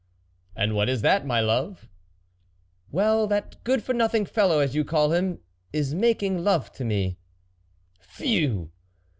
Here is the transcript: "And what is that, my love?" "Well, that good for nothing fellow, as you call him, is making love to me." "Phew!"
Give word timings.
"And 0.55 0.73
what 0.73 0.89
is 0.89 1.03
that, 1.03 1.27
my 1.27 1.41
love?" 1.41 1.87
"Well, 2.91 3.27
that 3.27 3.63
good 3.63 3.83
for 3.83 3.93
nothing 3.93 4.25
fellow, 4.25 4.57
as 4.57 4.73
you 4.73 4.83
call 4.83 5.11
him, 5.13 5.41
is 5.71 5.93
making 5.93 6.43
love 6.43 6.71
to 6.71 6.83
me." 6.83 7.19
"Phew!" 7.99 8.71